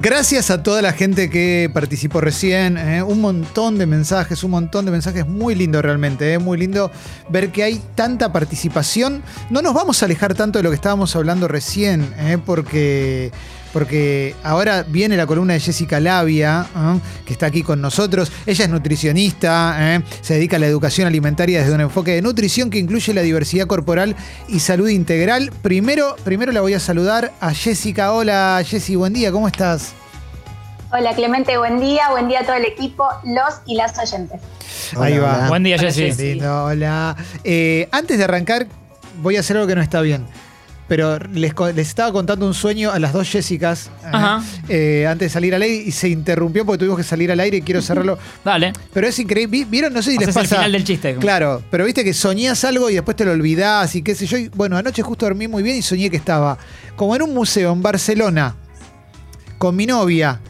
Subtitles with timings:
[0.00, 2.78] Gracias a toda la gente que participó recién.
[2.78, 5.26] eh, un montón de mensajes, un montón de mensajes.
[5.26, 6.34] Muy lindo realmente.
[6.34, 6.92] eh, muy lindo
[7.28, 9.24] ver que hay tanta participación.
[9.50, 13.32] No nos vamos a alejar tanto de lo que estábamos hablando recién, eh, porque.
[13.78, 16.98] Porque ahora viene la columna de Jessica Labia, ¿eh?
[17.24, 18.32] que está aquí con nosotros.
[18.44, 20.02] Ella es nutricionista, ¿eh?
[20.20, 23.68] se dedica a la educación alimentaria desde un enfoque de nutrición que incluye la diversidad
[23.68, 24.16] corporal
[24.48, 25.52] y salud integral.
[25.62, 28.10] Primero, primero la voy a saludar a Jessica.
[28.10, 29.92] Hola Jessy, buen día, ¿cómo estás?
[30.90, 34.40] Hola Clemente, buen día, buen día a todo el equipo, los y las oyentes.
[34.96, 35.46] Ahí va.
[35.46, 36.40] Buen día, Hola, Jessy.
[36.40, 37.16] Hola.
[37.44, 38.66] Eh, antes de arrancar,
[39.22, 40.26] voy a hacer algo que no está bien.
[40.88, 43.90] Pero les, estaba contando un sueño a las dos Jessicas
[44.70, 47.58] eh, antes de salir al aire y se interrumpió porque tuvimos que salir al aire
[47.58, 48.18] y quiero cerrarlo.
[48.44, 48.72] Dale.
[48.94, 49.58] Pero es increíble.
[49.58, 49.92] Vi- ¿Vieron?
[49.92, 50.56] No sé si les Haces el pasa.
[50.56, 51.14] final del chiste.
[51.16, 54.38] Claro, pero viste que soñás algo y después te lo olvidás y qué sé yo.
[54.38, 56.56] Y, bueno, anoche justo dormí muy bien y soñé que estaba
[56.96, 58.56] como en un museo en Barcelona
[59.58, 60.40] con mi novia.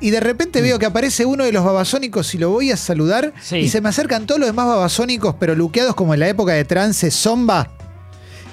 [0.00, 3.32] Y de repente veo que aparece uno de los babasónicos y lo voy a saludar.
[3.42, 3.56] Sí.
[3.56, 6.64] Y se me acercan todos los demás babasónicos, pero luqueados como en la época de
[6.64, 7.72] trance zomba.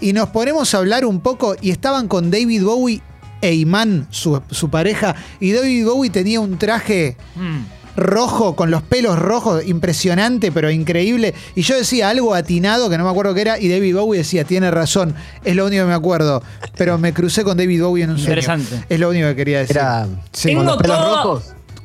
[0.01, 3.01] Y nos ponemos a hablar un poco y estaban con David Bowie
[3.41, 5.15] e Iman, su, su pareja.
[5.39, 7.65] Y David Bowie tenía un traje Mm.
[7.97, 11.33] rojo, con los pelos rojos, impresionante, pero increíble.
[11.55, 14.43] Y yo decía algo atinado, que no me acuerdo qué era, y David Bowie decía,
[14.43, 16.43] tiene razón, es lo único que me acuerdo.
[16.77, 18.31] Pero me crucé con David Bowie en un sueño.
[18.41, 18.85] Interesante.
[18.89, 19.77] Es lo único que quería decir.
[19.77, 20.49] Era Sí.
[20.49, 21.43] Tengo con los pelos todo- rojos.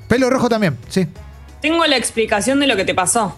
[0.08, 1.06] Pelo rojo también, sí.
[1.62, 3.36] Tengo la explicación de lo que te pasó.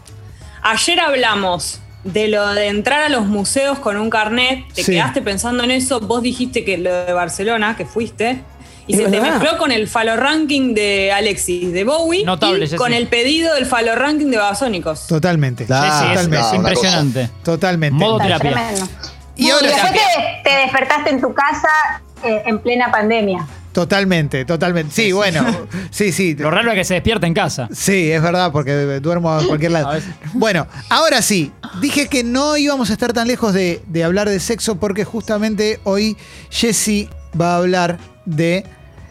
[0.62, 4.92] Ayer hablamos de lo de entrar a los museos con un carnet, te Sí.
[4.92, 8.40] quedaste pensando en eso, vos dijiste que lo de Barcelona, que fuiste,
[8.88, 12.74] y Es se te mezcló con el falo ranking de Alexis, de Bowie, Notable, y
[12.76, 15.06] con el pedido del falo ranking de Babasónicos.
[15.06, 15.64] Totalmente.
[15.66, 16.38] Totalmente.
[16.40, 17.30] es impresionante.
[17.44, 17.94] Totalmente.
[18.04, 18.74] Modo terapia.
[19.36, 21.68] Y Y, ahora- después te, te despertaste en tu casa
[22.24, 23.46] eh, en plena pandemia.
[23.72, 24.92] Totalmente, totalmente.
[24.94, 25.44] Sí, bueno.
[25.90, 26.34] Sí, sí.
[26.34, 27.68] Lo raro es que se despierta en casa.
[27.72, 29.90] Sí, es verdad, porque duermo a cualquier lado.
[29.92, 29.98] A.
[30.34, 34.40] Bueno, ahora sí, dije que no íbamos a estar tan lejos de, de hablar de
[34.40, 36.16] sexo porque justamente hoy
[36.50, 38.64] Jessy va a hablar de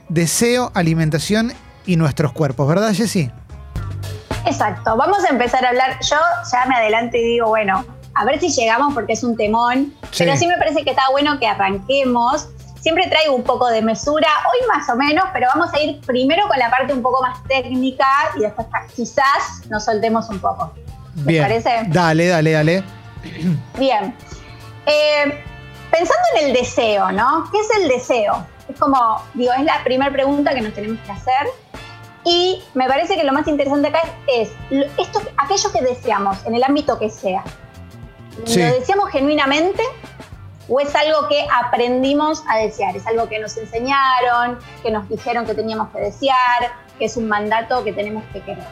[0.09, 1.53] deseo, alimentación
[1.85, 3.31] y nuestros cuerpos, ¿verdad, Jessy?
[4.45, 5.97] Exacto, vamos a empezar a hablar.
[6.01, 6.17] Yo
[6.51, 7.85] ya me adelanto y digo, bueno,
[8.15, 10.23] a ver si llegamos porque es un temón, Sí.
[10.25, 12.47] pero sí me parece que está bueno que arranquemos.
[12.81, 16.47] Siempre traigo un poco de mesura, hoy más o menos, pero vamos a ir primero
[16.47, 20.73] con la parte un poco más técnica y después quizás nos soltemos un poco.
[21.15, 21.43] ¿Les Bien.
[21.43, 21.69] parece?
[21.89, 22.83] Dale, dale, dale.
[23.77, 24.15] Bien.
[24.87, 25.43] Eh,
[25.91, 27.47] pensando en el deseo, ¿no?
[27.51, 28.47] ¿Qué es el deseo?
[28.67, 31.47] Es como, digo, es la primera pregunta que nos tenemos que hacer.
[32.23, 36.55] Y me parece que lo más interesante acá es, es esto, aquello que deseamos, en
[36.55, 37.43] el ámbito que sea.
[38.45, 38.59] Sí.
[38.59, 39.83] ¿Lo deseamos genuinamente?
[40.73, 42.95] ¿O es algo que aprendimos a desear?
[42.95, 47.27] ¿Es algo que nos enseñaron, que nos dijeron que teníamos que desear, que es un
[47.27, 48.63] mandato que tenemos que querer?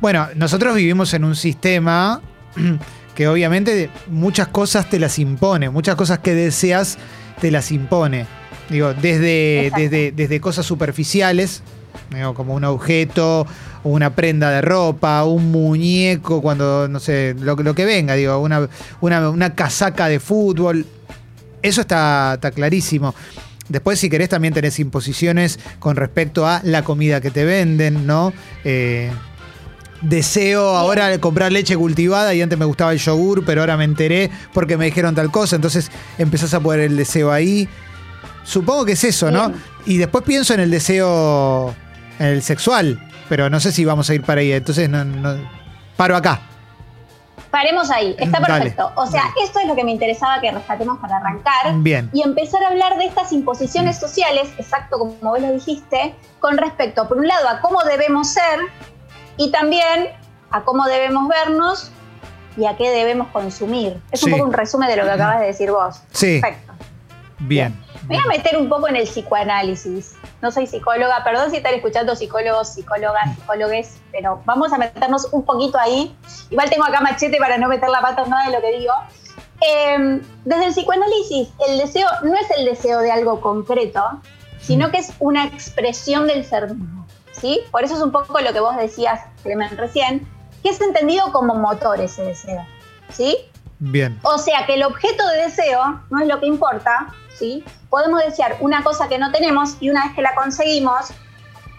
[0.00, 2.22] Bueno, nosotros vivimos en un sistema
[3.14, 6.96] que obviamente muchas cosas te las impone, muchas cosas que deseas
[7.38, 8.24] te las impone.
[8.70, 11.62] Digo, desde, desde, desde cosas superficiales,
[12.08, 13.46] digo, como un objeto,
[13.84, 18.70] una prenda de ropa, un muñeco, cuando, no sé, lo, lo que venga, digo, una,
[19.02, 20.86] una, una casaca de fútbol.
[21.62, 23.14] Eso está, está clarísimo.
[23.68, 28.32] Después, si querés, también tenés imposiciones con respecto a la comida que te venden, ¿no?
[28.64, 29.10] Eh,
[30.02, 34.30] deseo ahora comprar leche cultivada y antes me gustaba el yogur, pero ahora me enteré
[34.52, 37.68] porque me dijeron tal cosa, entonces empezás a poner el deseo ahí.
[38.44, 39.50] Supongo que es eso, ¿no?
[39.50, 39.60] Bien.
[39.86, 41.74] Y después pienso en el deseo,
[42.18, 45.36] en el sexual, pero no sé si vamos a ir para ahí, entonces no, no-
[45.96, 46.40] paro acá.
[47.50, 48.92] Paremos ahí, está Dale, perfecto.
[48.94, 49.34] o sea, dale.
[49.42, 51.74] esto es lo que me interesaba que rescatemos para arrancar.
[51.76, 52.08] Bien.
[52.12, 57.08] y empezar a hablar de estas imposiciones sociales, exacto como vos lo dijiste, con respecto,
[57.08, 58.60] por un lado, a cómo debemos ser
[59.36, 60.08] y también
[60.52, 61.90] a cómo debemos vernos
[62.56, 64.00] y a qué debemos consumir.
[64.12, 64.26] Es Sí.
[64.26, 66.02] un poco un resumen de lo que acabas de decir vos.
[66.12, 66.40] Sí.
[66.40, 66.72] Perfecto.
[67.40, 67.74] Bien.
[68.08, 70.14] Me voy a meter un poco en el psicoanálisis.
[70.42, 75.44] No soy psicóloga, perdón si están escuchando psicólogos, psicólogas, psicólogues, pero vamos a meternos un
[75.44, 76.16] poquito ahí.
[76.50, 78.92] Igual tengo acá machete para no meter la pata en nada de lo que digo.
[79.60, 84.02] Eh, desde el psicoanálisis, el deseo no es el deseo de algo concreto,
[84.60, 87.06] sino que es una expresión del ser mismo.
[87.32, 87.60] ¿sí?
[87.70, 90.26] Por eso es un poco lo que vos decías, Clemen, recién,
[90.62, 92.64] que es entendido como motor ese deseo.
[93.10, 93.36] ¿sí?
[93.78, 94.18] Bien.
[94.22, 97.64] O sea que el objeto de deseo no es lo que importa, ¿sí?
[97.88, 101.06] Podemos desear una cosa que no tenemos y una vez que la conseguimos,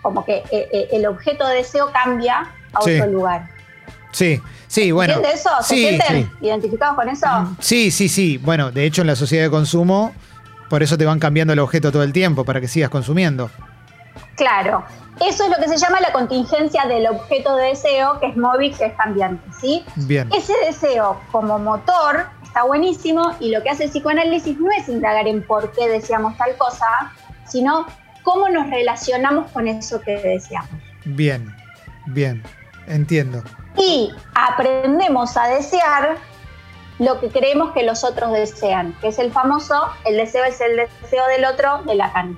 [0.01, 2.99] como que eh, eh, el objeto de deseo cambia a Sí.
[2.99, 3.47] otro lugar.
[4.11, 5.13] Sí, sí, bueno.
[5.13, 5.49] ¿Entiende eso?
[5.61, 6.45] ¿Se sí, sienten sí.
[6.47, 7.27] identificados con eso?
[7.59, 8.37] Sí, sí, sí.
[8.39, 10.13] Bueno, de hecho en la sociedad de consumo,
[10.69, 13.49] por eso te van cambiando el objeto todo el tiempo, para que sigas consumiendo.
[14.35, 14.83] Claro,
[15.25, 18.75] eso es lo que se llama la contingencia del objeto de deseo, que es móvil,
[18.75, 19.85] que es cambiante, ¿sí?
[19.95, 20.29] Bien.
[20.35, 25.25] Ese deseo como motor está buenísimo y lo que hace el psicoanálisis no es indagar
[25.25, 26.85] en por qué deseamos tal cosa,
[27.47, 27.87] sino
[28.23, 30.69] cómo nos relacionamos con eso que deseamos.
[31.05, 31.55] Bien,
[32.07, 32.43] bien,
[32.87, 33.41] entiendo.
[33.77, 36.17] Y aprendemos a desear
[36.99, 40.75] lo que creemos que los otros desean, que es el famoso, el deseo es el
[41.01, 42.37] deseo del otro de Lacan.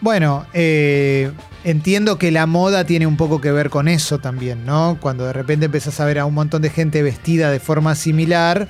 [0.00, 1.32] Bueno, eh,
[1.64, 4.98] entiendo que la moda tiene un poco que ver con eso también, ¿no?
[5.00, 8.68] Cuando de repente empezás a ver a un montón de gente vestida de forma similar,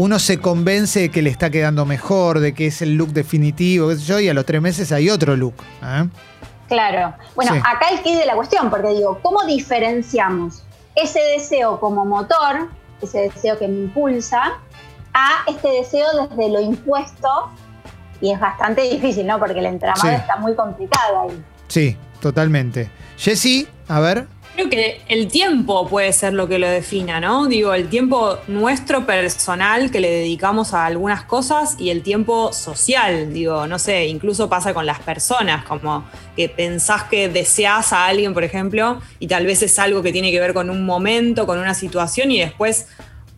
[0.00, 3.88] uno se convence de que le está quedando mejor, de que es el look definitivo,
[3.88, 5.54] qué sé yo, y a los tres meses hay otro look.
[5.82, 6.08] ¿eh?
[6.68, 7.14] Claro.
[7.34, 7.58] Bueno, Sí.
[7.64, 10.62] acá el key de la cuestión, porque digo, ¿cómo diferenciamos
[10.94, 12.68] ese deseo como motor,
[13.02, 14.58] ese deseo que me impulsa,
[15.14, 17.28] a este deseo desde lo impuesto?
[18.20, 19.38] Y es bastante difícil, ¿no?
[19.40, 20.14] Porque el entramado Sí.
[20.14, 21.44] está muy complicado ahí.
[21.66, 22.90] Sí, totalmente.
[23.16, 24.28] Jessy, a ver.
[24.58, 27.46] Creo que el tiempo puede ser lo que lo defina, ¿no?
[27.46, 33.32] Digo, el tiempo nuestro personal que le dedicamos a algunas cosas y el tiempo social,
[33.32, 38.34] digo, no sé, incluso pasa con las personas, como que pensás que deseas a alguien,
[38.34, 41.60] por ejemplo, y tal vez es algo que tiene que ver con un momento, con
[41.60, 42.88] una situación y después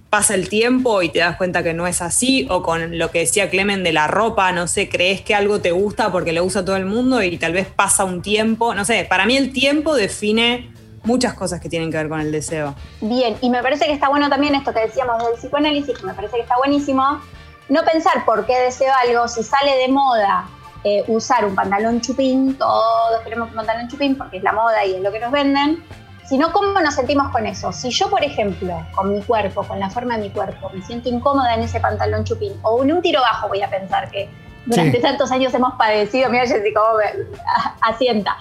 [0.08, 3.18] pasa el tiempo y te das cuenta que no es así, o con lo que
[3.18, 6.64] decía Clemen de la ropa, no sé, crees que algo te gusta porque lo usa
[6.64, 9.94] todo el mundo y tal vez pasa un tiempo, no sé, para mí el tiempo
[9.94, 12.74] define muchas cosas que tienen que ver con el deseo.
[13.00, 16.14] Bien, y me parece que está bueno también esto que decíamos del psicoanálisis, que me
[16.14, 17.20] parece que está buenísimo,
[17.68, 20.48] no pensar por qué deseo algo, si sale de moda
[20.84, 24.94] eh, usar un pantalón chupín, todos queremos un pantalón chupín porque es la moda y
[24.96, 25.84] es lo que nos venden,
[26.26, 27.72] sino cómo nos sentimos con eso.
[27.72, 31.08] Si yo, por ejemplo, con mi cuerpo, con la forma de mi cuerpo, me siento
[31.08, 34.28] incómoda en ese pantalón chupín, o en un tiro bajo voy a pensar que
[34.66, 35.02] durante Sí.
[35.02, 37.38] tantos años hemos padecido, mira Jessica, cómo me
[37.82, 38.36] asienta.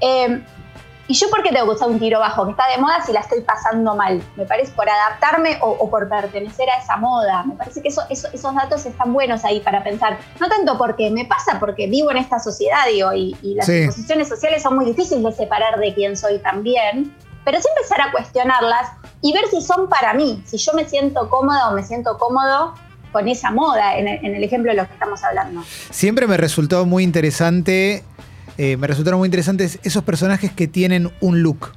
[0.00, 0.42] Eh,
[1.06, 3.12] ¿Y yo por qué tengo que usar un tiro bajo que está de moda si
[3.12, 4.22] la estoy pasando mal?
[4.36, 7.44] Me parece por adaptarme o, o por pertenecer a esa moda.
[7.44, 10.18] Me parece que eso, eso- esos datos están buenos ahí para pensar.
[10.40, 13.80] No tanto porque me pasa, porque vivo en esta sociedad, digo, y, y las Sí.
[13.82, 17.14] imposiciones sociales son muy difíciles de separar de quién soy también.
[17.44, 21.28] Pero sí empezar a cuestionarlas y ver si son para mí, si yo me siento
[21.28, 22.72] cómoda o me siento cómodo
[23.12, 25.62] con esa moda, en el, en el ejemplo de lo que estamos hablando.
[25.90, 28.02] Siempre me resultó muy interesante,
[28.58, 31.72] eh, me resultaron muy interesantes esos personajes que tienen un look,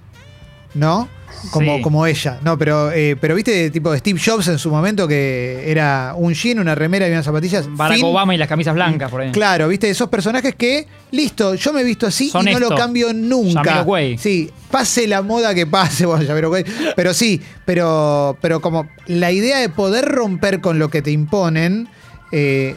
[0.74, 1.08] ¿no?
[1.52, 1.82] Como, Sí.
[1.84, 2.40] como ella.
[2.44, 6.34] No, pero, eh, pero viste, tipo de Steve Jobs en su momento, que era un
[6.34, 7.68] jean, una remera y unas zapatillas.
[7.70, 8.06] Barack fin.
[8.06, 9.32] Obama y las camisas blancas, por ahí.
[9.32, 12.70] Claro, viste, esos personajes que, listo, yo me he visto así Son y no lo
[12.76, 13.86] cambio nunca.
[14.18, 16.26] Sí, pase la moda que pase, bueno,
[16.96, 21.88] pero sí, pero, pero como la idea de poder romper con lo que te imponen,
[22.32, 22.76] eh,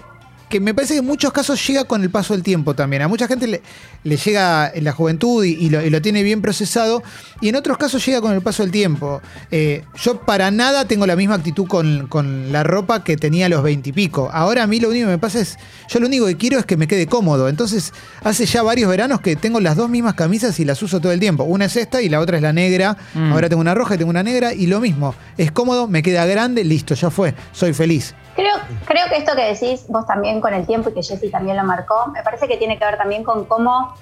[0.50, 3.00] que me parece que en muchos casos llega con el paso del tiempo también.
[3.00, 3.62] A mucha gente le,
[4.04, 7.02] le llega en la juventud y, y lo, y lo tiene bien procesado,
[7.40, 9.22] y en otros casos llega con el paso del tiempo.
[9.50, 13.48] Eh, yo para nada tengo la misma actitud con, con la ropa que tenía a
[13.48, 14.28] los veintipico.
[14.32, 15.56] Ahora a mí lo único que me pasa es,
[15.88, 17.48] yo lo único que quiero es que me quede cómodo.
[17.48, 17.92] Entonces,
[18.22, 21.20] hace ya varios veranos que tengo las dos mismas camisas y las uso todo el
[21.20, 21.44] tiempo.
[21.44, 22.96] Una es esta y la otra es la negra.
[23.14, 23.32] Mm.
[23.32, 25.14] Ahora tengo una roja y tengo una negra y lo mismo.
[25.38, 27.34] Es cómodo, me queda grande, listo, ya fue.
[27.52, 28.14] Soy feliz.
[28.40, 28.54] Creo,
[28.86, 31.64] creo que esto que decís vos también con el tiempo y que Jessy también lo
[31.64, 33.94] marcó, me parece que tiene que ver también con cómo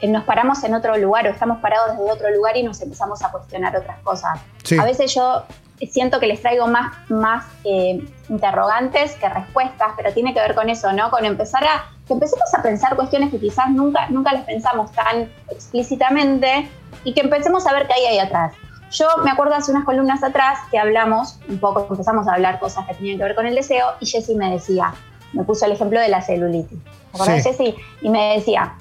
[0.00, 3.22] eh, nos paramos en otro lugar o estamos parados desde otro lugar y nos empezamos
[3.22, 4.40] a cuestionar otras cosas.
[4.64, 4.76] Sí.
[4.78, 5.44] A veces yo
[5.90, 10.68] siento que les traigo más, más eh, interrogantes que respuestas, pero tiene que ver con
[10.68, 11.10] eso, ¿no?
[11.10, 15.30] Con empezar a, que empecemos a pensar cuestiones que quizás nunca, nunca las pensamos tan
[15.50, 16.68] explícitamente
[17.04, 18.54] y que empecemos a ver qué hay ahí atrás.
[18.90, 22.86] Yo me acuerdo hace unas columnas atrás que hablamos, un poco empezamos a hablar cosas
[22.86, 24.94] que tenían que ver con el deseo y Jessie me decía,
[25.32, 26.78] me puso el ejemplo de la celulitis.
[26.78, 27.48] ¿Te acordás, Sí.
[27.50, 27.74] Jessie?
[28.02, 28.74] Y me decía,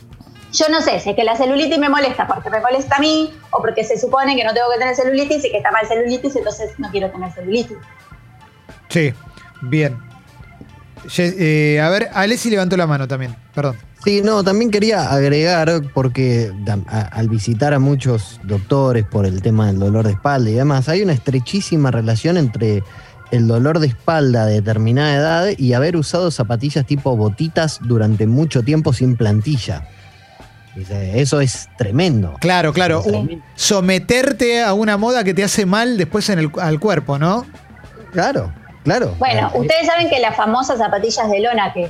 [0.52, 3.34] yo no sé si es que la celulitis me molesta porque me molesta a mí
[3.52, 6.36] o porque se supone que no tengo que tener celulitis y que está mal celulitis,
[6.36, 7.78] entonces no quiero tener celulitis.
[8.90, 9.14] Sí,
[9.62, 9.98] bien.
[11.18, 13.78] Eh, a ver, Alessi levantó la mano también, perdón.
[14.04, 16.52] Sí, no, también quería agregar, porque
[16.90, 20.90] a- al visitar a muchos doctores por el tema del dolor de espalda y demás,
[20.90, 22.84] hay una estrechísima relación entre
[23.32, 28.62] el dolor de espalda de determinada edad y haber usado zapatillas tipo botitas durante mucho
[28.62, 29.88] tiempo sin plantilla.
[30.76, 32.36] Dice, Eso es tremendo.
[32.42, 33.04] Claro, claro.
[33.56, 37.46] Someterte a una moda que te hace mal después en el, al cuerpo, ¿no?
[38.12, 38.52] Claro,
[38.84, 39.16] claro.
[39.18, 41.90] Bueno, Eh, ustedes saben que las famosas zapatillas de lona, que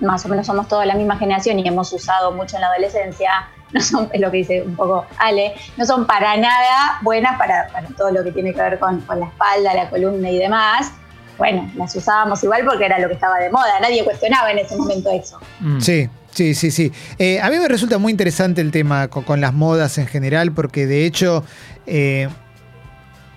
[0.00, 3.48] más o menos somos toda la misma generación y hemos usado mucho en la adolescencia,
[3.72, 7.68] no son, es lo que dice un poco Ale, no son para nada buenas para,
[7.68, 10.92] para todo lo que tiene que ver con, con la espalda, la columna y demás.
[11.38, 14.76] Bueno, las usábamos igual porque era lo que estaba de moda, nadie cuestionaba en ese
[14.76, 15.38] momento eso.
[15.60, 15.80] Mm.
[15.80, 16.92] Sí, Sí, sí, sí.
[17.18, 20.52] Eh, a mí me resulta muy interesante el tema con, con las modas en general,
[20.52, 21.44] porque de hecho,
[21.86, 22.28] eh,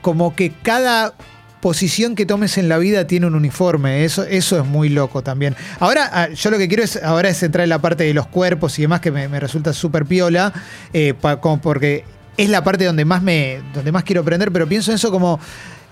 [0.01, 1.13] como que cada
[1.63, 4.03] posición que tomes en la vida tiene un uniforme.
[4.03, 5.55] Eso, eso es muy loco también.
[5.79, 8.27] Ahora, ah, yo lo que quiero es ahora es entrar en la parte de los
[8.27, 10.51] cuerpos y demás, que me, resulta súper piola,
[10.91, 11.13] eh,
[11.62, 12.03] porque
[12.36, 13.62] es la parte donde más me.
[13.74, 15.39] donde más quiero aprender, pero pienso en eso como.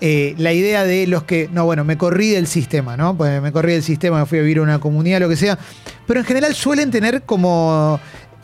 [0.02, 3.16] eh, la idea de los que, no, bueno, me corrí del sistema, ¿no?
[3.16, 5.58] Pues me corrí del sistema, me fui a vivir a una comunidad, lo que sea.
[6.06, 7.98] Pero en general suelen tener como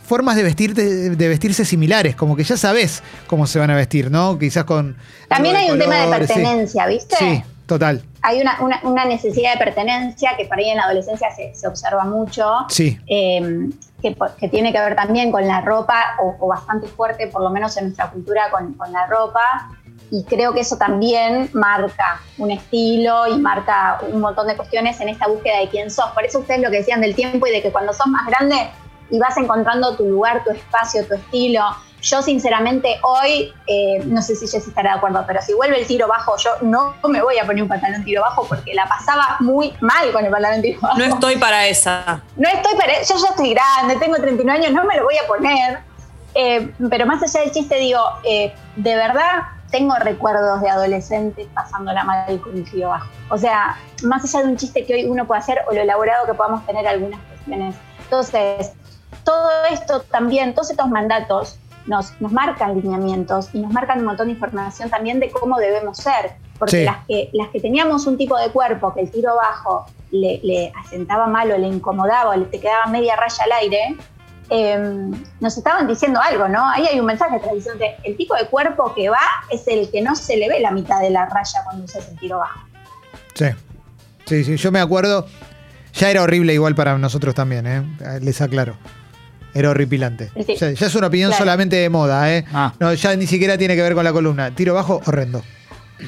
[0.08, 4.10] formas de, vestirte, de vestirse similares, como que ya sabes cómo se van a vestir,
[4.10, 4.38] ¿no?
[4.38, 4.96] Quizás con...
[5.28, 6.10] También hay un tema de sí.
[6.10, 7.16] pertenencia, ¿viste?
[7.16, 8.02] Sí, total.
[8.22, 11.68] Hay una, una- una necesidad de pertenencia que por ahí en la adolescencia se, se
[11.68, 12.50] observa mucho.
[12.68, 13.68] Sí, eh,
[14.02, 17.76] que, tiene que ver también con la ropa, o, o bastante fuerte, por lo menos
[17.76, 19.70] en nuestra cultura, con, con la ropa.
[20.10, 25.10] Y creo que eso también marca un estilo y marca un montón de cuestiones en
[25.10, 26.06] esta búsqueda de quién sos.
[26.12, 28.56] Por eso ustedes lo que decían del tiempo y de que cuando sos más grande
[29.10, 31.62] y vas encontrando tu lugar, tu espacio, tu estilo.
[32.00, 35.86] Yo sinceramente hoy, eh, no sé si Jessy estará de acuerdo, pero si vuelve el
[35.86, 39.36] tiro bajo, yo no me voy a poner un pantalón tiro bajo porque la pasaba
[39.40, 40.98] muy mal con el pantalón tiro bajo.
[40.98, 42.22] No estoy para esa.
[42.36, 43.02] No estoy para.
[43.02, 45.80] Yo ya estoy grande, tengo 39 años, no me lo voy a poner.
[46.34, 52.04] Eh, pero más allá del chiste, digo, eh, de verdad tengo recuerdos de adolescentes pasándola
[52.04, 53.08] mal con el tiro bajo.
[53.30, 56.26] O sea, más allá de un chiste que hoy uno puede hacer o lo elaborado
[56.26, 57.74] que podamos tener algunas cuestiones.
[58.04, 58.72] Entonces,
[59.28, 64.26] todo esto también, todos estos mandatos nos, nos marcan lineamientos y nos marcan un montón
[64.28, 66.32] de información también de cómo debemos ser.
[66.58, 66.84] Porque Sí.
[66.84, 70.72] las, que, las que teníamos un tipo de cuerpo que el tiro bajo le, le
[70.82, 73.96] asentaba mal o le incomodaba o le te quedaba media raya al aire,
[74.50, 76.66] eh, nos estaban diciendo algo, ¿no?
[76.70, 77.80] Ahí hay un mensaje tradicional.
[78.02, 79.20] El tipo de cuerpo que va
[79.50, 82.18] es el que no se le ve la mitad de la raya cuando usas el
[82.18, 82.60] tiro bajo.
[83.34, 83.46] sí.
[84.26, 85.26] Sí, sí, yo me acuerdo.
[85.94, 87.82] Ya era horrible igual para nosotros también, ¿eh?
[88.20, 88.74] Les aclaro.
[89.54, 90.30] Era horripilante.
[90.46, 90.54] Sí.
[90.56, 91.44] Ya, ya es una opinión Claro.
[91.44, 92.44] solamente de moda, ¿eh?
[92.52, 92.72] Ah.
[92.78, 94.50] No, ya ni siquiera tiene que ver con la columna.
[94.54, 95.42] Tiro bajo, horrendo.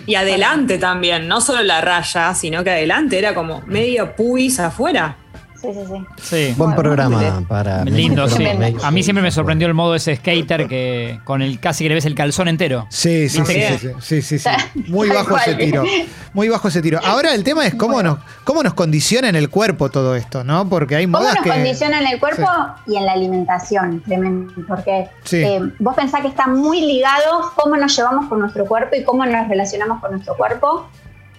[0.06, 5.16] Y adelante también, no solo la raya, sino que adelante era como medio puis afuera.
[5.60, 6.06] Sí, sí, sí.
[6.48, 6.54] Sí.
[6.56, 7.84] Buen programa para.
[7.84, 8.44] Lindo, sí.
[8.82, 11.94] A mí siempre me sorprendió el modo ese skater que con el casi que le
[11.96, 12.86] ves el calzón entero.
[12.88, 13.62] Sí, sí, sí,
[14.00, 14.48] sí, sí, sí.
[14.88, 15.84] Muy bajo ese tiro.
[16.32, 16.98] Muy bajo ese tiro.
[17.04, 20.68] Ahora el tema es cómo nos, cómo nos condiciona en el cuerpo todo esto, ¿no?
[20.68, 21.50] Porque hay ¿Cómo modas nos que.
[21.50, 22.46] condiciona en el cuerpo
[22.86, 24.02] y en la alimentación?
[24.02, 24.52] Tremendo.
[24.66, 25.36] Porque Sí.
[25.42, 29.26] eh, vos pensás que está muy ligado cómo nos llevamos con nuestro cuerpo y cómo
[29.26, 30.88] nos relacionamos con nuestro cuerpo,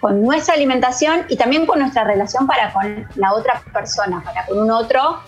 [0.01, 4.59] con nuestra alimentación y también con nuestra relación para con la otra persona, para con
[4.59, 5.19] un otro,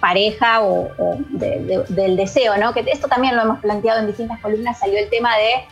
[0.00, 2.72] pareja o, o de- de- del deseo, ¿no?
[2.74, 5.64] Que esto también lo hemos planteado en distintas columnas, salió el tema de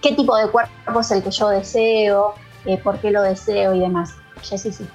[0.00, 3.80] qué tipo de cuerpo es el que yo deseo, eh, por qué lo deseo y
[3.80, 4.14] demás.
[4.42, 4.86] Jessy, sí.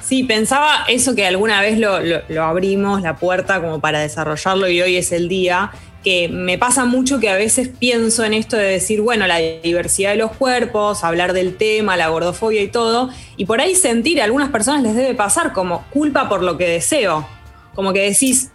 [0.00, 4.68] Sí, pensaba eso que alguna vez lo, lo- lo abrimos, la puerta, como para desarrollarlo
[4.68, 5.70] y hoy es el día,
[6.04, 10.10] que me pasa mucho que a veces pienso en esto de decir, bueno, la diversidad
[10.10, 14.24] de los cuerpos, hablar del tema, la gordofobia y todo, y por ahí sentir a
[14.24, 17.26] algunas personas les debe pasar como culpa por lo que deseo,
[17.74, 18.50] como que decís,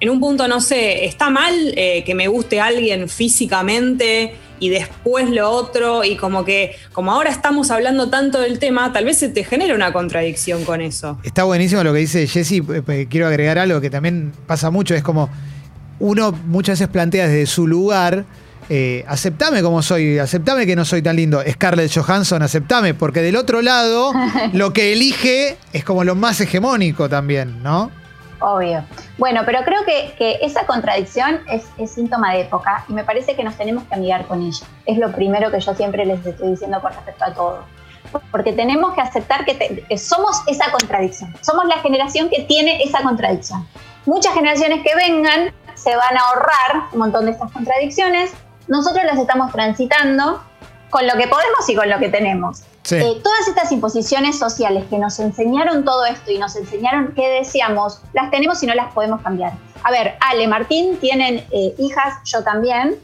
[0.00, 5.28] en un punto, no sé, está mal eh, que me guste alguien físicamente y después
[5.30, 9.28] lo otro, y como que, como ahora estamos hablando tanto del tema, tal vez se
[9.28, 11.18] te genera una contradicción con eso.
[11.22, 12.52] Está buenísimo lo que dice Jesse.
[12.52, 14.94] eh, eh, Quiero agregar algo que también pasa mucho.
[14.94, 15.30] Es como
[16.00, 18.24] uno muchas veces plantea desde su lugar.
[18.70, 21.42] eh, aceptame como soy, aceptame que no soy tan lindo.
[21.50, 24.12] Scarlett Johansson, aceptame, porque del otro lado
[24.52, 27.90] lo que elige es como lo más hegemónico también, ¿no?
[28.40, 28.84] Obvio.
[29.16, 33.34] Bueno, pero creo que, que esa contradicción es, es síntoma de época y me parece
[33.34, 34.64] que nos tenemos que amigar con ella.
[34.86, 37.64] Es lo primero que yo siempre les estoy diciendo con respecto a todo.
[38.30, 41.34] Porque tenemos que aceptar que, te- que somos esa contradicción.
[41.40, 43.66] Somos la generación que tiene esa contradicción.
[44.06, 48.32] Muchas generaciones que vengan se van a ahorrar un montón de estas contradicciones.
[48.66, 50.42] Nosotros las estamos transitando
[50.90, 52.62] con lo que podemos y con lo que tenemos.
[52.82, 52.96] Sí.
[52.96, 58.00] Eh, todas estas imposiciones sociales que nos enseñaron todo esto y nos enseñaron qué deseamos,
[58.14, 59.52] las tenemos y no las podemos cambiar.
[59.84, 62.96] A ver, Ale, Martín tienen eh, hijas, yo también.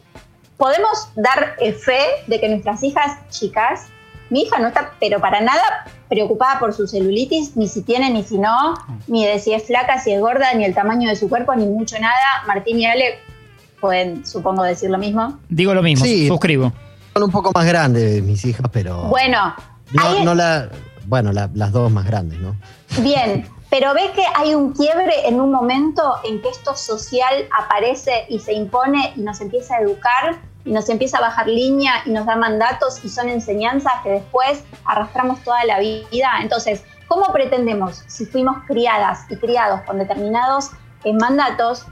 [0.56, 3.86] Podemos dar eh, fe de que nuestras hijas chicas,
[4.30, 5.62] mi hija no está, pero para nada
[6.08, 8.74] preocupada por su celulitis, ni si tiene ni si no,
[9.06, 11.66] ni de si es flaca, si es gorda, ni el tamaño de su cuerpo, ni
[11.66, 12.14] mucho nada.
[12.46, 13.18] Martín y Ale
[13.80, 15.38] pueden, supongo, decir lo mismo.
[15.48, 16.28] Digo lo mismo, Sí.
[16.28, 16.72] suscribo.
[17.12, 19.02] Son un poco más grandes mis hijas, pero.
[19.04, 19.54] Bueno,
[20.24, 20.68] no, la.
[21.06, 22.56] Bueno, la- las dos más grandes, ¿no?
[23.02, 28.24] Bien, pero ves que hay un quiebre en un momento en que esto social aparece
[28.30, 32.10] y se impone y nos empieza a educar y nos empieza a bajar línea y
[32.10, 36.30] nos da mandatos y son enseñanzas que después arrastramos toda la vida.
[36.40, 40.70] Entonces, ¿cómo pretendemos, si fuimos criadas y criados con determinados
[41.04, 41.86] en mandatos,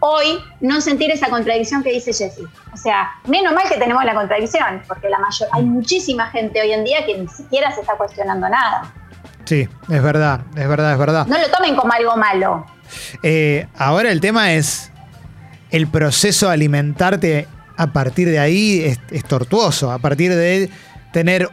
[0.00, 2.46] hoy no sentir esa contradicción que dice Jessie.
[2.72, 6.72] O sea, menos mal que tenemos la contradicción, porque la mayor, hay muchísima gente hoy
[6.72, 8.92] en día que ni siquiera se está cuestionando nada.
[9.44, 11.26] Sí, es verdad, es verdad, es verdad.
[11.26, 12.66] No lo tomen como algo malo.
[13.22, 14.90] Eh, ahora el tema es
[15.70, 20.70] el proceso de alimentarte a partir de ahí es, es tortuoso, a partir de
[21.12, 21.48] tener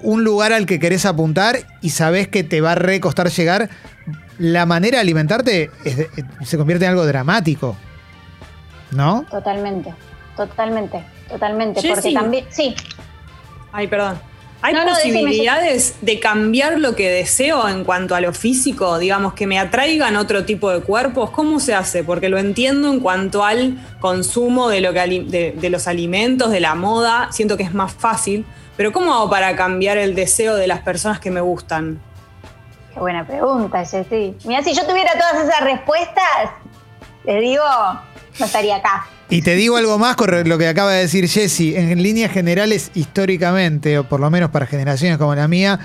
[0.00, 3.70] un lugar al que querés apuntar y sabés que te va a recostar llegar,
[4.38, 6.10] la manera de alimentarte es de-
[6.44, 7.76] se convierte en algo dramático.
[8.92, 9.24] ¿No?
[9.30, 9.92] Totalmente,
[10.36, 11.80] totalmente, totalmente.
[11.80, 11.94] Jessie.
[11.94, 12.74] Porque también, sí,
[13.72, 14.18] Ay, perdón.
[14.62, 18.98] ¿Hay No, no, decime, posibilidades de cambiar lo que deseo en cuanto a lo físico?
[18.98, 21.30] Digamos, que me atraigan otro tipo de cuerpos.
[21.30, 22.02] ¿Cómo se hace?
[22.02, 26.60] Porque lo entiendo en cuanto al consumo de, lo que de, de los alimentos, de
[26.60, 27.28] la moda.
[27.32, 28.44] Siento que es más fácil.
[28.76, 32.00] Pero ¿cómo hago para cambiar el deseo de las personas que me gustan?
[32.96, 34.34] qué buena pregunta, Jessie.
[34.44, 36.50] Mira, si yo tuviera todas esas respuestas,
[37.26, 37.62] te digo,
[38.38, 39.06] no estaría acá.
[39.28, 41.74] Y te digo algo más con lo que acaba de decir Jesse.
[41.76, 45.80] En líneas generales, históricamente, o por lo menos para generaciones como la mía,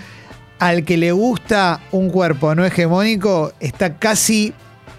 [0.60, 4.54] al que le gusta un cuerpo no hegemónico, está casi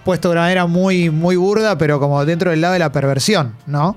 [0.05, 3.55] puesto de una manera muy, muy burda, pero como dentro del lado de la perversión,
[3.67, 3.97] ¿no?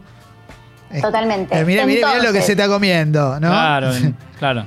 [1.02, 1.58] Totalmente.
[1.60, 3.50] Eh, mira, mira, mira lo que se está comiendo, ¿no?
[3.50, 3.92] Claro,
[4.40, 4.66] claro.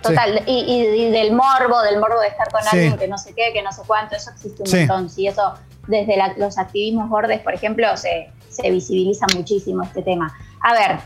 [0.00, 2.68] Total, y, y- y del morbo, del morbo de estar con Sí.
[2.72, 4.76] alguien que no sé qué, que no sé cuánto, eso existe un Sí.
[4.80, 5.10] montón.
[5.10, 5.54] Sí, eso
[5.86, 10.32] desde la- los activismos bordes, por ejemplo, se, se visibiliza muchísimo este tema.
[10.62, 10.98] A ver,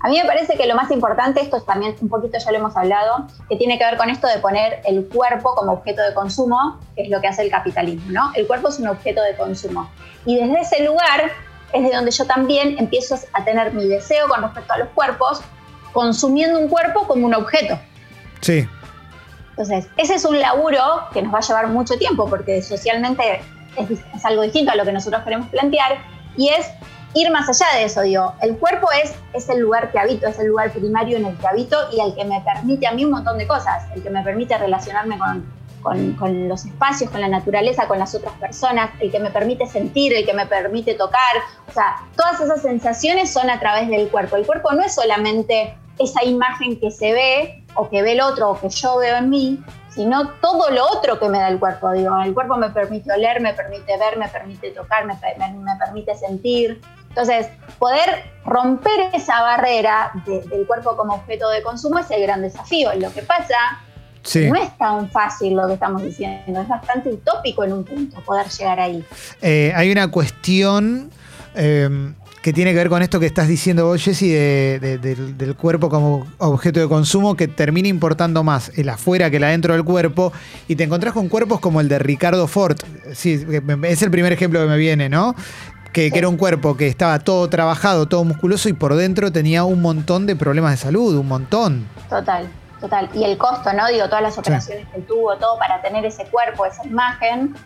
[0.00, 2.58] a mí me parece que lo más importante, esto es también un poquito ya lo
[2.58, 6.12] hemos hablado, que tiene que ver con esto de poner el cuerpo como objeto de
[6.14, 8.30] consumo, que es lo que hace el capitalismo, ¿no?
[8.34, 9.88] El cuerpo es un objeto de consumo.
[10.26, 11.30] Y desde ese lugar
[11.72, 15.40] es de donde yo también empiezo a tener mi deseo con respecto a los cuerpos,
[15.92, 17.78] consumiendo un cuerpo como un objeto.
[18.40, 18.68] Sí,
[19.50, 20.82] Entonces, ese es un laburo
[21.14, 23.40] que nos va a llevar mucho tiempo porque socialmente
[23.78, 25.98] es, algo distinto a lo que nosotros queremos plantear
[26.36, 26.66] y es
[27.14, 30.38] ir más allá de eso, digo, el cuerpo es, es el lugar que habito, es
[30.38, 33.12] el lugar primario en el que habito y el que me permite a mí un
[33.12, 35.46] montón de cosas, el que me permite relacionarme con,
[35.82, 39.66] con- con los espacios, con la naturaleza, con las otras personas, el que me permite
[39.66, 41.20] sentir, el que me permite tocar,
[41.68, 44.36] o sea, todas esas sensaciones son a través del cuerpo.
[44.36, 48.50] El cuerpo no es solamente esa imagen que se ve o que ve el otro
[48.50, 51.90] o que yo veo en mí, sino todo lo otro que me da el cuerpo.
[51.92, 55.52] Digo, el cuerpo me permite oler, me permite ver, me permite tocar, me, pe- me-
[55.54, 56.80] me permite sentir.
[57.08, 62.42] Entonces, poder romper esa barrera de- del cuerpo como objeto de consumo es el gran
[62.42, 62.90] desafío.
[62.94, 63.54] Lo que pasa
[64.22, 64.50] sí.
[64.50, 68.48] no es tan fácil lo que estamos diciendo, es bastante utópico en un punto poder
[68.48, 69.02] llegar ahí.
[69.40, 71.10] Eh, hay una cuestión
[71.54, 71.88] eh,
[72.46, 75.56] que tiene que ver con esto que estás diciendo vos, Jessy, de- de- del, del
[75.56, 79.82] cuerpo como objeto de consumo, que termina importando más el afuera que el adentro del
[79.82, 80.32] cuerpo,
[80.68, 82.76] y te encontrás con cuerpos como el de Ricardo Ford.
[83.14, 83.44] Sí,
[83.82, 85.34] es el primer ejemplo que me viene, ¿no?
[85.92, 89.64] Que, que era un cuerpo que estaba todo trabajado, todo musculoso, y por dentro tenía
[89.64, 91.84] un montón de problemas de salud, un montón.
[92.08, 92.46] Total,
[92.80, 93.08] total.
[93.12, 93.88] Y el costo, ¿no?
[93.88, 97.56] Digo, todas las operaciones que tuvo, todo para tener ese cuerpo, esa imagen.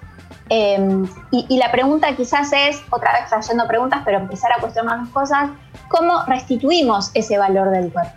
[0.50, 4.98] Eh, y, y la pregunta quizás es, otra vez trayendo preguntas, pero empezar a cuestionar
[4.98, 5.50] las cosas,
[5.88, 8.12] ¿cómo restituimos ese valor del cuerpo?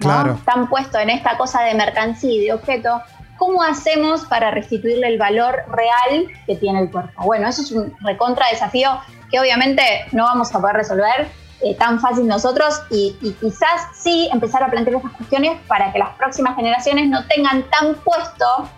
[0.00, 0.06] ¿no?
[0.06, 0.40] Claro.
[0.44, 3.02] Tan puesto en esta cosa de mercancía y de objeto,
[3.36, 7.22] ¿cómo hacemos para restituirle el valor real que tiene el cuerpo?
[7.24, 8.98] Bueno, eso es un recontra desafío
[9.30, 11.28] que obviamente no vamos a poder resolver
[11.60, 15.98] eh, tan fácil nosotros y, y quizás sí empezar a plantear estas cuestiones para que
[15.98, 18.68] las próximas generaciones no tengan tan puesto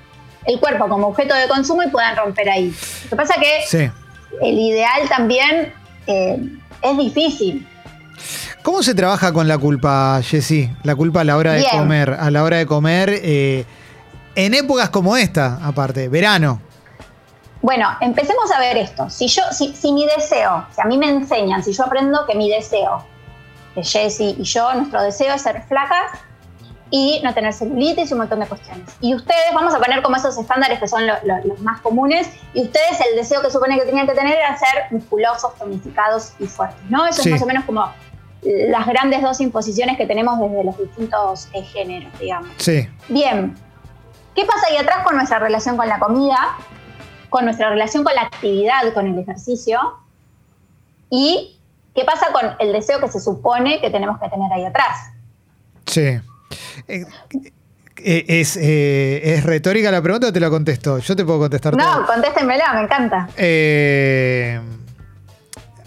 [0.44, 2.74] el cuerpo como objeto de consumo y puedan romper ahí.
[3.04, 3.90] Lo que pasa que Sí.
[4.42, 5.72] el ideal también
[6.06, 6.38] eh,
[6.82, 7.66] es difícil.
[8.62, 10.70] ¿Cómo se trabaja con la culpa, Jessy?
[10.82, 11.70] La culpa a la hora de Bien.
[11.78, 12.16] comer.
[12.18, 13.64] A la hora de comer, eh,
[14.34, 16.60] en épocas como esta, aparte, verano.
[17.62, 19.08] Bueno, empecemos a ver esto.
[19.10, 22.34] Si yo, si, si mi deseo, si a mí me enseñan, si yo aprendo que
[22.34, 23.04] mi deseo,
[23.74, 26.18] que Jessie y yo, nuestro deseo es ser flacas
[26.90, 28.88] y no tener celulitis y un montón de cuestiones.
[29.00, 32.28] Y ustedes, vamos a poner como esos estándares que son lo- lo- los más comunes,
[32.54, 36.46] y ustedes el deseo que supone que tenían que tener era ser musculosos, tonificados y
[36.46, 37.06] fuertes, ¿no?
[37.06, 37.28] Eso Sí.
[37.28, 37.88] es más o menos como
[38.42, 42.48] las grandes dos imposiciones que tenemos desde los distintos eh, géneros, digamos.
[42.56, 42.88] Sí.
[43.08, 43.54] Bien,
[44.34, 46.56] ¿qué pasa ahí atrás con nuestra relación con la comida,
[47.28, 49.78] con nuestra relación con la actividad, con el ejercicio?
[51.10, 51.60] ¿Y
[51.94, 55.10] qué pasa con el deseo que se supone que tenemos que tener ahí atrás?
[55.86, 56.20] Sí.
[56.88, 57.04] Eh,
[58.02, 60.98] eh, es, eh, ¿Es retórica la pregunta o te la contesto?
[60.98, 62.00] Yo te puedo contestar todo.
[62.00, 63.28] No, contéstenmela, me encanta.
[63.36, 64.60] Eh,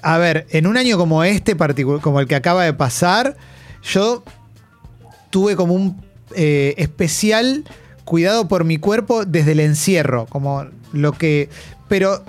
[0.01, 1.55] a ver, en un año como este,
[2.01, 3.35] como el que acaba de pasar,
[3.83, 4.23] yo
[5.29, 7.63] tuve como un eh, especial
[8.03, 11.49] cuidado por mi cuerpo desde el encierro, como lo que...
[11.87, 12.23] Pero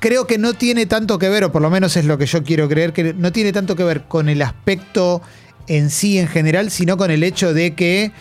[0.00, 2.44] creo que no tiene tanto que ver, o por lo menos es lo que yo
[2.44, 5.22] quiero creer, que no tiene tanto que ver con el aspecto
[5.68, 8.12] en sí en general, sino con el hecho de que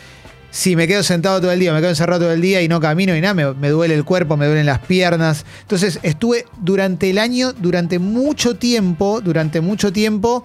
[0.52, 2.80] si me quedo sentado todo el día, me quedo encerrado todo el día y no
[2.80, 5.46] camino y nada, me, duele el cuerpo, me duelen las piernas.
[5.62, 10.44] Entonces estuve durante el año, durante mucho tiempo, durante mucho tiempo,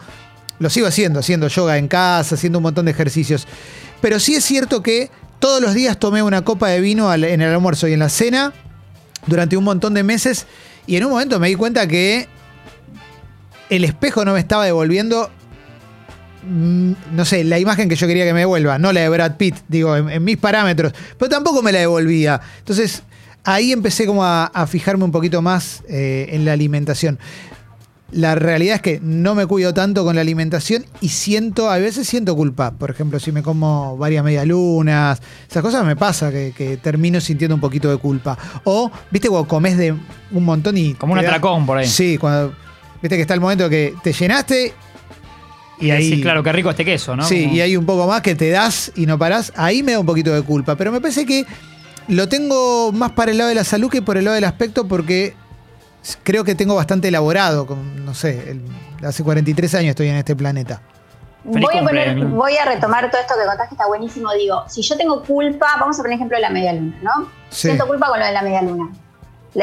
[0.59, 3.47] lo sigo haciendo, haciendo yoga en casa, haciendo un montón de ejercicios.
[4.01, 7.53] Pero sí es cierto que todos los días tomé una copa de vino en el
[7.53, 8.53] almuerzo y en la cena
[9.27, 10.47] durante un montón de meses
[10.87, 12.29] y en un momento me di cuenta que
[13.71, 15.31] el espejo no me estaba devolviendo
[16.45, 19.57] no sé, la imagen que yo quería que me devuelva, no la de Brad Pitt,
[19.69, 22.41] digo, en, en mis parámetros, pero tampoco me la devolvía.
[22.59, 23.03] Entonces,
[23.45, 27.19] ahí empecé como a, a fijarme un poquito más eh, en la alimentación.
[28.11, 32.07] La realidad es que no me cuido tanto con la alimentación y siento, a veces
[32.07, 32.73] siento culpa.
[32.73, 37.55] Por ejemplo, si me como varias medialunas, esas cosas me pasa que, que termino sintiendo
[37.55, 38.37] un poquito de culpa.
[38.65, 40.93] O, viste, cuando comes de un montón y.
[40.93, 41.87] Como un atracón por ahí.
[41.87, 42.55] Sí, cuando.
[43.01, 44.75] Viste que está el momento que te llenaste
[45.83, 46.09] y ahí.
[46.17, 47.25] Sí, claro, qué rico este queso, ¿no?
[47.25, 49.53] Sí, Como- y hay un poco más que te das y no parás.
[49.57, 50.77] Ahí me da un poquito de culpa.
[50.77, 51.45] Pero me parece que
[52.09, 54.87] lo tengo más para el lado de la salud que por el lado del aspecto
[54.89, 55.35] porque
[56.23, 57.67] creo que tengo bastante elaborado.
[57.67, 60.81] Con, no sé, el- hace 43 años estoy en este planeta.
[61.45, 64.33] Voy a, poner- voy a retomar todo esto que contaste que está buenísimo.
[64.33, 67.29] Digo, si yo tengo culpa, vamos a poner ejemplo de la media luna, ¿no?
[67.51, 67.63] Sí.
[67.69, 68.91] Siento culpa con lo de la media luna.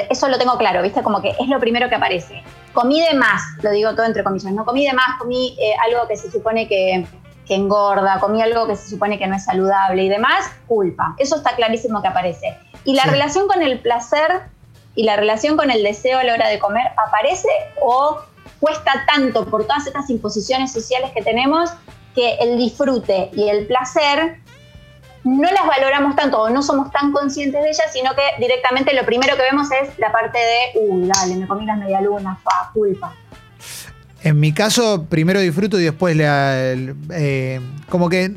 [0.10, 1.02] Eso lo tengo claro, ¿viste?
[1.02, 2.44] Como que es lo primero que aparece.
[2.80, 6.08] Comí de más, lo digo todo entre comillas, no comí de más, comí eh, algo
[6.08, 7.06] que se supone que,
[7.46, 11.14] que engorda, comí algo que se supone que no es saludable y demás, culpa.
[11.18, 12.58] Eso está clarísimo que aparece.
[12.86, 13.10] Y la Sí.
[13.10, 14.44] relación con el placer
[14.96, 17.50] y la relación con el deseo a la hora de comer aparece
[17.82, 18.20] o
[18.62, 21.70] cuesta tanto por todas estas imposiciones sociales que tenemos
[22.16, 24.40] que el disfrute y el placer
[25.24, 29.06] no las valoramos tanto o no somos tan conscientes de ellas, sino que directamente lo
[29.06, 33.14] primero que vemos es la parte de, uy, dale, me comí las medialunas, fa, culpa.
[34.22, 36.74] En mi caso, primero disfruto y después la,
[37.12, 38.34] eh, como que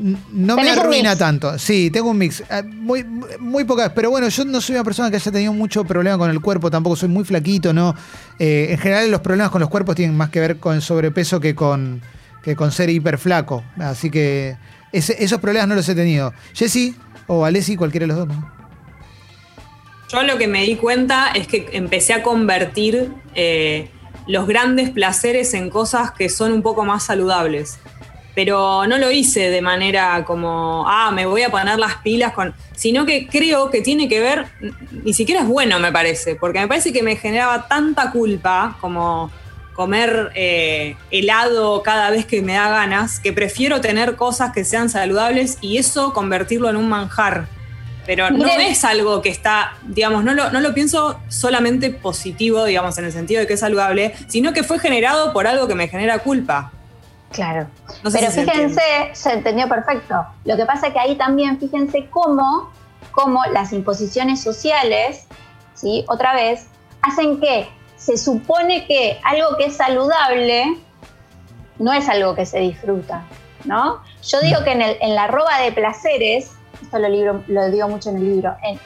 [0.00, 1.58] no me arruina tanto.
[1.58, 2.40] Sí, tengo un mix.
[2.40, 3.04] Eh, Muy,
[3.38, 3.92] muy pocas.
[3.94, 6.70] Pero bueno, yo no soy una persona que haya tenido mucho problema con el cuerpo,
[6.70, 7.94] tampoco soy muy flaquito, ¿no?
[8.38, 11.38] Eh, en general, los problemas con los cuerpos tienen más que ver con el sobrepeso
[11.38, 12.00] que con,
[12.42, 13.62] que con ser hiperflaco.
[13.78, 14.56] Así que
[14.92, 16.32] esos problemas no los he tenido.
[16.54, 16.94] Jessy
[17.26, 18.28] o Alessi, cualquiera de los dos.
[18.28, 18.60] ¿no?
[20.12, 23.90] Yo lo que me di cuenta es que empecé a convertir eh,
[24.26, 27.78] los grandes placeres en cosas que son un poco más saludables.
[28.34, 32.54] Pero no lo hice de manera como, ah, me voy a poner las pilas con.
[32.74, 34.46] Sino que creo que tiene que ver,
[35.04, 39.30] ni siquiera es bueno, me parece, porque me parece que me generaba tanta culpa como
[39.80, 44.90] comer eh, helado cada vez que me da ganas, que prefiero tener cosas que sean
[44.90, 47.46] saludables y eso convertirlo en un manjar.
[48.04, 52.98] Pero no es algo que está, digamos, no lo, no lo pienso solamente positivo, digamos,
[52.98, 55.88] en el sentido de que es saludable, sino que fue generado por algo que me
[55.88, 56.72] genera culpa.
[57.32, 57.66] Claro.
[58.04, 58.82] No sé Pero si fíjense,
[59.14, 60.26] se entendió perfecto.
[60.44, 62.70] Lo que pasa es que ahí también fíjense cómo,
[63.12, 65.26] cómo las imposiciones sociales,
[65.72, 66.04] ¿sí?
[66.06, 66.66] otra vez,
[67.00, 67.66] hacen que
[68.00, 70.78] se supone que algo que es saludable
[71.78, 73.24] no es algo que se disfruta,
[73.64, 74.00] ¿no?
[74.22, 77.88] Yo digo que en, el- en la roba de placeres, esto lo, libro- lo digo
[77.88, 78.80] mucho en el libro, en,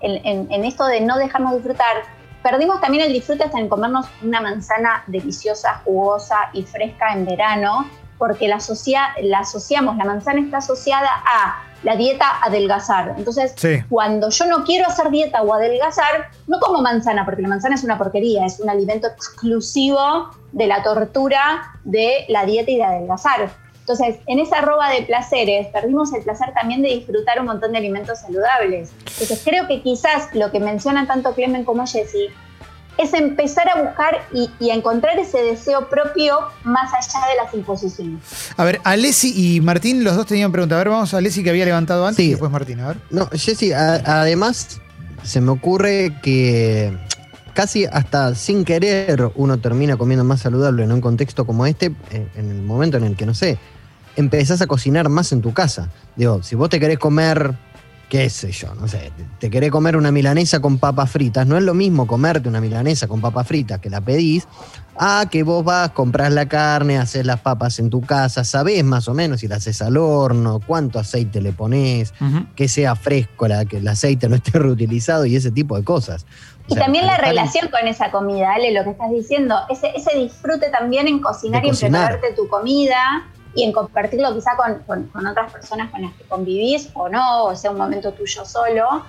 [0.00, 2.02] en- en- esto de no dejarnos disfrutar,
[2.42, 7.88] perdimos también el disfrute hasta en comernos una manzana deliciosa, jugosa y fresca en verano,
[8.18, 13.14] porque la, asocia- la asociamos, la manzana está asociada a la dieta adelgazar.
[13.16, 13.82] Entonces, Sí.
[13.88, 17.84] cuando yo no quiero hacer dieta o adelgazar, no como manzana, porque la manzana es
[17.84, 23.50] una porquería, es un alimento exclusivo de la tortura de la dieta y de adelgazar.
[23.80, 27.78] Entonces, en esa roba de placeres, perdimos el placer también de disfrutar un montón de
[27.78, 28.90] alimentos saludables.
[29.00, 32.30] Entonces, creo que quizás lo que mencionan tanto Clemen como Jesse
[32.98, 37.54] es empezar a buscar y, y a encontrar ese deseo propio más allá de las
[37.54, 38.20] imposiciones.
[38.56, 40.76] A ver, Alessi y Martín, los dos tenían pregunta.
[40.76, 42.26] A ver, vamos a Alessi que había levantado antes Sí.
[42.26, 42.80] y después Martín.
[42.80, 42.96] A ver.
[43.10, 44.80] No, Jessy, además
[45.22, 46.96] se me ocurre que
[47.54, 52.50] casi hasta sin querer uno termina comiendo más saludable en un contexto como este, en
[52.50, 53.58] el momento en el que, no sé,
[54.16, 55.88] empezás a cocinar más en tu casa.
[56.16, 57.54] Digo, si vos te querés comer,
[58.08, 61.62] qué sé yo, no sé, te- querés comer una milanesa con papas fritas, no es
[61.64, 64.46] lo mismo comerte una milanesa con papas fritas que la pedís,
[64.96, 69.08] a que vos vas, compras la carne, haces las papas en tu casa, sabés más
[69.08, 72.46] o menos si la haces al horno, cuánto aceite le ponés, Ujú.
[72.54, 76.24] que sea fresco, la, que el aceite no esté reutilizado y ese tipo de cosas.
[76.66, 79.90] O Y sea, también la relación con esa comida, Ale, lo que estás diciendo, ese,
[79.96, 82.96] ese disfrute también en cocinar y en prepararte tu comida
[83.54, 87.44] y en compartirlo quizá con, con- con otras personas con las que convivís o no,
[87.44, 89.04] o sea un momento tuyo solo,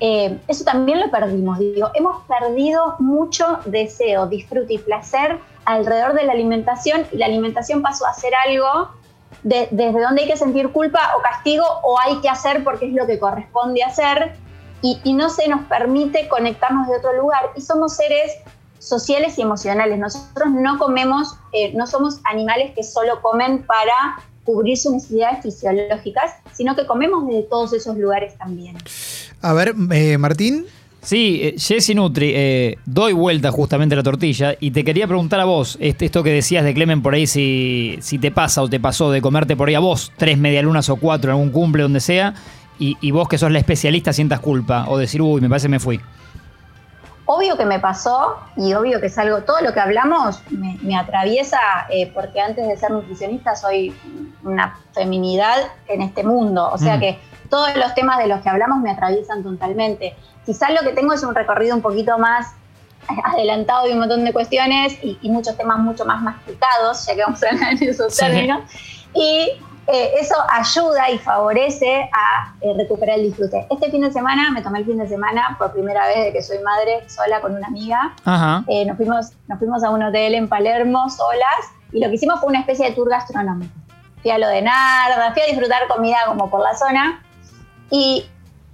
[0.00, 1.58] eh, eso también lo perdimos.
[1.58, 7.82] Digo, hemos perdido mucho deseo, disfrute y placer alrededor de la alimentación y la alimentación
[7.82, 8.90] pasó a ser algo
[9.44, 13.06] desde donde hay que sentir culpa o castigo o hay que hacer porque es lo
[13.06, 14.34] que corresponde hacer.
[14.84, 17.50] Y, no se nos permite conectarnos de otro lugar.
[17.54, 18.32] Y somos seres
[18.82, 19.98] sociales y emocionales.
[19.98, 23.94] Nosotros no comemos, eh, no somos animales que solo comen para
[24.44, 28.76] cubrir sus necesidades fisiológicas, sino que comemos desde todos esos lugares también.
[29.40, 30.66] A ver, eh, Martín.
[31.00, 35.40] Sí, eh, Jessy Nutri, eh, doy vuelta justamente a la tortilla y te quería preguntar
[35.40, 38.68] a vos, este, esto que decías de Clemen por ahí, si, si te pasa o
[38.68, 41.82] te pasó de comerte por ahí a vos tres medialunas o cuatro en algún cumple,
[41.82, 42.34] donde sea,
[42.78, 45.70] y, y vos que sos la especialista sientas culpa o decir, uy, me parece que
[45.70, 46.00] me fui.
[47.34, 51.58] Obvio que me pasó y obvio que es algo, todo lo que hablamos me, atraviesa
[51.88, 53.96] eh, porque antes de ser nutricionista soy
[54.44, 55.56] una feminidad
[55.88, 57.00] en este mundo, o sea mm.
[57.00, 57.18] que
[57.48, 60.14] todos los temas de los que hablamos me atraviesan totalmente.
[60.44, 62.48] Quizás lo que tengo es un recorrido un poquito más
[63.24, 67.42] adelantado de un montón de cuestiones y, muchos temas mucho más masticados, ya que vamos
[67.42, 68.60] a hablar en esos términos.
[69.14, 69.52] Y
[69.92, 73.66] eh, eso ayuda y favorece a eh, recuperar el disfrute.
[73.68, 76.42] Este fin de semana me tomé el fin de semana por primera vez de que
[76.42, 78.14] soy madre sola con una amiga.
[78.68, 82.40] Eh, nos, fuimos, nos fuimos a un hotel en Palermo solas y lo que hicimos
[82.40, 83.70] fue una especie de tour gastronómico.
[84.22, 87.22] Fui a lo de Narda, fui a disfrutar comida como por la zona
[87.90, 88.24] y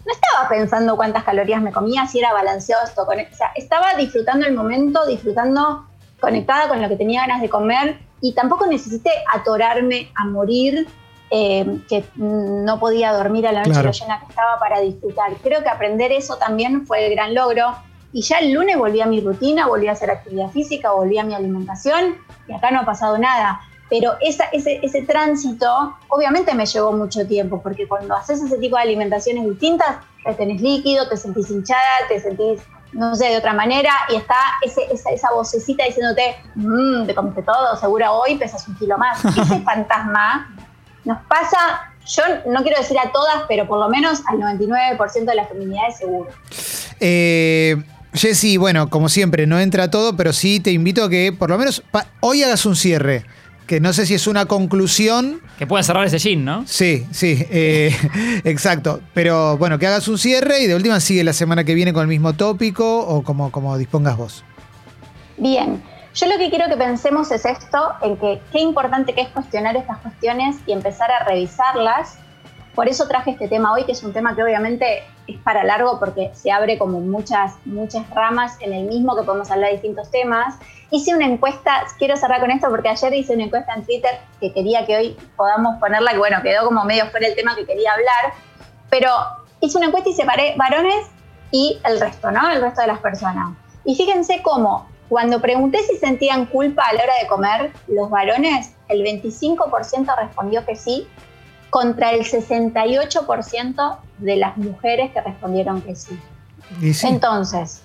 [0.06, 3.04] no estaba pensando cuántas calorías me comía, si era balanceado esto.
[3.06, 5.84] Con, o sea, estaba disfrutando el momento, disfrutando
[6.20, 10.86] conectada con lo que tenía ganas de comer y tampoco necesité atorarme a morir,
[11.30, 15.32] eh, que no podía dormir a la noche lo llena que estaba para disfrutar.
[15.42, 17.76] Creo que aprender eso también fue el gran logro.
[18.10, 21.24] Y ya el lunes volví a mi rutina, volví a hacer actividad física, volví a
[21.24, 22.16] mi alimentación
[22.48, 23.60] y acá no ha pasado nada.
[23.90, 28.76] Pero esa, ese, ese tránsito obviamente me llevó mucho tiempo, porque cuando haces ese tipo
[28.76, 32.60] de alimentaciones distintas, te tenés líquido, te sentís hinchada, te sentís
[32.92, 37.42] no sé, de otra manera, y está ese, esa, esa, vocecita diciéndote, mmm, te comiste
[37.42, 39.22] todo, seguro hoy pesas un kilo más.
[39.24, 40.48] Ese fantasma
[41.08, 45.34] nos pasa, yo no quiero decir a todas, pero por lo menos al 99% de
[45.34, 46.28] las feminidades seguro.
[47.00, 51.48] Eh, Jessy, bueno, como siempre, no entra todo, pero sí te invito a que por
[51.48, 51.82] lo menos
[52.20, 53.24] hoy hagas un cierre
[53.66, 55.40] que no sé si es una conclusión.
[55.58, 56.64] Que pueda cerrar ese jean, ¿no?
[56.66, 57.94] Sí, sí, eh,
[58.44, 59.00] exacto.
[59.12, 62.02] Pero bueno, que hagas un cierre y de última sigue la semana que viene con
[62.02, 64.44] el mismo tópico o como, como dispongas vos.
[65.36, 65.82] Bien,
[66.14, 69.76] yo lo que quiero que pensemos es esto, en que qué importante que es cuestionar
[69.76, 72.18] estas cuestiones y empezar a revisarlas.
[72.74, 75.98] Por eso traje este tema hoy, que es un tema que obviamente es para largo
[75.98, 80.10] porque se abre como muchas, muchas ramas en el mismo que podemos hablar de distintos
[80.10, 80.58] temas
[80.90, 84.54] Hice una encuesta, quiero cerrar con esto porque ayer hice una encuesta en Twitter que
[84.54, 87.92] quería que hoy podamos ponerla, que bueno, quedó como medio fuera el tema que quería
[87.92, 88.32] hablar,
[88.88, 89.10] pero
[89.60, 91.08] hice una encuesta y separé varones
[91.50, 92.50] y el resto, ¿no?
[92.50, 93.50] El resto de las personas.
[93.84, 98.74] Y fíjense cómo, cuando pregunté si sentían culpa a la hora de comer, los varones,
[98.88, 101.06] el 25% respondió que sí,
[101.70, 106.18] contra el 68% de las mujeres que respondieron que sí.
[106.92, 107.06] sí?
[107.06, 107.82] Entonces,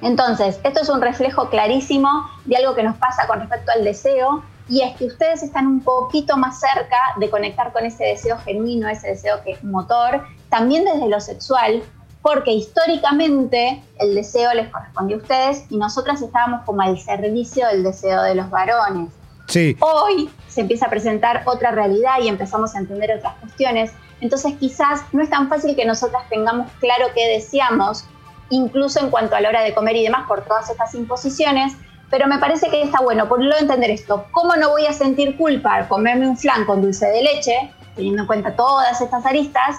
[0.00, 2.08] entonces, esto es un reflejo clarísimo
[2.44, 5.80] de algo que nos pasa con respecto al deseo y es que ustedes están un
[5.80, 10.84] poquito más cerca de conectar con ese deseo genuino, ese deseo que es motor, también
[10.84, 11.82] desde lo sexual,
[12.28, 17.82] porque históricamente el deseo les correspondió a ustedes y nosotras estábamos como al servicio del
[17.82, 19.08] deseo de los varones.
[19.46, 19.74] Sí.
[19.80, 23.92] Hoy se empieza a presentar otra realidad y empezamos a entender otras cuestiones.
[24.20, 28.04] Entonces quizás no es tan fácil que nosotras tengamos claro qué deseamos,
[28.50, 31.72] incluso en cuanto a la hora de comer y demás, por todas estas imposiciones.
[32.10, 34.26] Pero me parece que está bueno por lo entender esto.
[34.32, 38.20] ¿Cómo no voy a sentir culpa al comerme un flan con dulce de leche, teniendo
[38.20, 39.76] en cuenta todas estas aristas?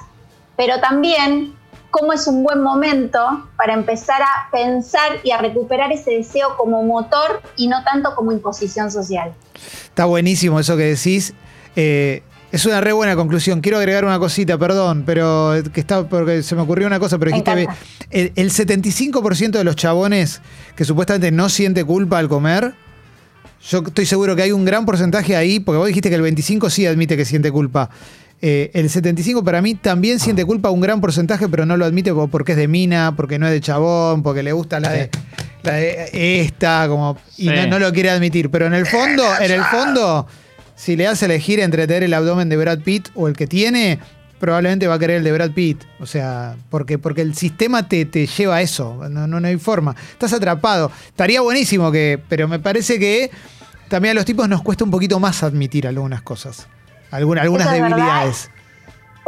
[0.58, 1.59] Pero también
[1.92, 6.84] cómo es un buen momento para empezar a pensar y a recuperar ese deseo como
[6.84, 9.34] motor y no tanto como imposición social.
[9.84, 11.34] Está buenísimo eso que decís.
[11.76, 13.62] Eh, es una re buena conclusión.
[13.62, 17.32] Quiero agregar una cosita, perdón, pero que está porque se me ocurrió una cosa, pero
[17.32, 17.68] dijiste
[18.10, 20.42] el, el 75% de los chabones
[20.76, 22.74] que supuestamente no siente culpa al comer,
[23.68, 26.70] yo estoy seguro que hay un gran porcentaje ahí, porque vos dijiste que el 25
[26.70, 27.90] sí admite que siente culpa.
[28.42, 32.14] Eh, el 75 para mí también siente culpa un gran porcentaje, pero no lo admite
[32.14, 35.10] porque es de mina, porque no es de chabón, porque le gusta la de,
[35.64, 38.50] la de esta, como y no, no, lo quiere admitir.
[38.50, 40.26] Pero en el fondo, en el fondo
[40.80, 44.00] si le hace elegir entre tener el abdomen de Brad Pitt o el que tiene,
[44.40, 45.84] probablemente va a querer el de Brad Pitt.
[46.00, 49.10] O sea, porque, porque el sistema te, te lleva a eso.
[49.10, 49.94] No, no, hay forma.
[50.14, 50.90] Estás atrapado.
[51.08, 52.18] Estaría buenísimo que.
[52.30, 53.30] Pero me parece que
[53.90, 56.68] también a los tipos nos cuesta un poquito más admitir algunas cosas.
[57.12, 58.50] Algunas debilidades.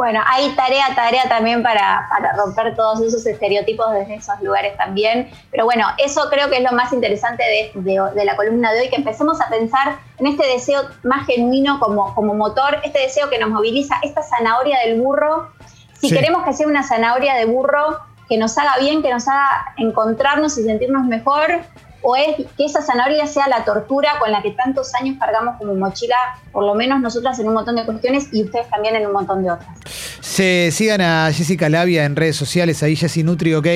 [0.02, 5.30] Bueno, hay tarea, tarea también para, para, romper todos esos estereotipos desde esos lugares también.
[5.50, 8.88] Pero bueno, eso creo que es lo más interesante de, de, la columna de hoy,
[8.88, 13.38] que empecemos a pensar en este deseo más genuino como, como motor, este deseo que
[13.38, 15.52] nos moviliza, esta zanahoria del burro.
[16.00, 19.74] Si queremos que sea una zanahoria de burro que nos haga bien, que nos haga
[19.76, 21.60] encontrarnos y sentirnos mejor,
[22.02, 25.74] o es que esa zanahoria sea la tortura con la que tantos años cargamos como
[25.74, 26.16] mochila,
[26.52, 29.42] por lo menos nosotras en un montón de cuestiones y ustedes también en un montón
[29.42, 29.68] de otras.
[30.20, 33.66] Se sigan a Jessica Labia en redes sociales, ahí Jessy Nutri OK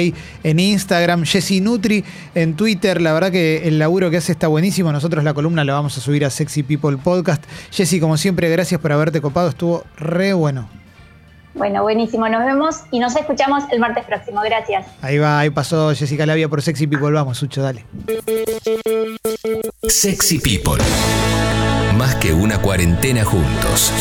[0.43, 4.93] en Instagram, Jessy Nutri en Twitter, la verdad que el laburo que hace está buenísimo,
[4.93, 7.45] nosotros la columna la vamos a subir a Sexy People Podcast.
[7.71, 10.76] Jessy, como siempre, gracias por haberte copado, estuvo re bueno.
[11.57, 12.29] Bueno, buenísimo.
[12.29, 14.41] Nos vemos y nos escuchamos el martes próximo.
[14.43, 14.87] Gracias.
[15.01, 17.13] Ahí va, ahí pasó Jessica Labia por Sexy People.
[17.13, 17.85] Vamos, Sucho, dale.
[19.89, 20.83] Sexy People.
[21.97, 23.93] Más que una cuarentena juntos.